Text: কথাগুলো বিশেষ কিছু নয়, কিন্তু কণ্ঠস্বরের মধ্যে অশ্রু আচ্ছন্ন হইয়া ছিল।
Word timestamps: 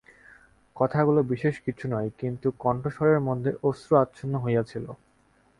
কথাগুলো 0.75 1.19
বিশেষ 1.23 1.55
কিছু 1.65 1.85
নয়, 1.87 2.09
কিন্তু 2.19 2.47
কণ্ঠস্বরের 2.59 3.19
মধ্যে 3.19 3.51
অশ্রু 3.63 3.93
আচ্ছন্ন 3.95 4.33
হইয়া 4.43 4.63
ছিল। 4.63 4.85